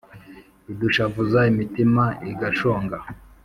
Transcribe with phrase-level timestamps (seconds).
[0.71, 2.97] Idushavuza imitima igashonga